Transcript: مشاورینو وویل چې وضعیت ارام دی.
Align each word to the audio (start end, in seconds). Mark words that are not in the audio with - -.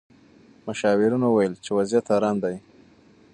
مشاورینو 0.67 1.27
وویل 1.29 1.53
چې 1.63 1.69
وضعیت 1.77 2.05
ارام 2.15 2.37
دی. 2.43 2.55